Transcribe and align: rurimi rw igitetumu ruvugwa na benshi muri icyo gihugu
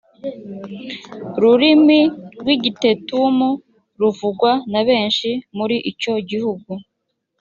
rurimi 1.41 1.99
rw 2.41 2.47
igitetumu 2.55 3.49
ruvugwa 3.99 4.51
na 4.71 4.81
benshi 4.87 5.29
muri 5.57 5.75
icyo 5.91 6.13
gihugu 6.29 6.71